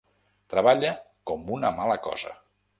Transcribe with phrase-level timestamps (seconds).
[0.53, 0.95] Treballa
[1.33, 2.37] com una mala cosa.